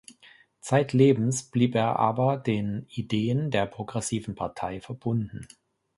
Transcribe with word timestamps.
Zeitlebens 0.61 1.43
blieb 1.51 1.75
er 1.75 1.97
aber 1.99 2.37
den 2.37 2.87
Ideen 2.89 3.51
der 3.51 3.67
Progressiven 3.67 4.33
Partei 4.33 4.79
verbunden. 4.81 5.47